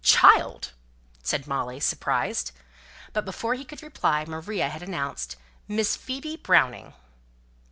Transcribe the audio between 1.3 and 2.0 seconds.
Molly,